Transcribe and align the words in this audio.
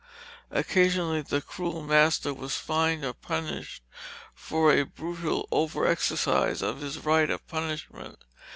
Occasionally 0.49 1.21
the 1.21 1.41
cruel 1.43 1.83
master 1.83 2.33
was 2.33 2.55
fined 2.55 3.05
or 3.05 3.13
punished 3.13 3.83
for 4.33 4.73
a 4.73 4.81
brutal 4.83 5.47
over 5.51 5.85
exercise 5.85 6.63
of 6.63 6.81
his 6.81 6.97
right 7.05 7.29
of 7.29 7.47
punishment. 7.47 8.17